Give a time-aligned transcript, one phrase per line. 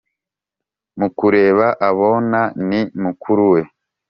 [0.99, 3.61] mukureba abona ni mukuruwe